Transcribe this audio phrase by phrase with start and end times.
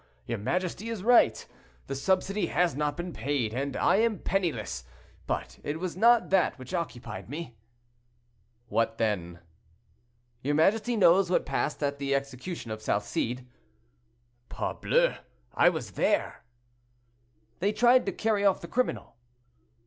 [0.25, 1.45] your majesty is right;
[1.85, 4.83] the subsidy has not been paid, and I am penniless.
[5.27, 7.55] But it was not that which occupied me."
[8.67, 9.41] "What then?"
[10.41, 13.45] "Your majesty knows what passed at the execution of Salcede?"
[14.49, 15.17] "Parbleu!
[15.53, 16.45] I was there."
[17.59, 19.17] "They tried to carry off the criminal."